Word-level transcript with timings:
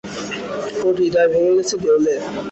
ওর 0.79 0.95
হৃদয় 0.99 1.29
হয়ে 1.33 1.51
গেছে 1.57 1.75
দেউলে। 1.83 2.13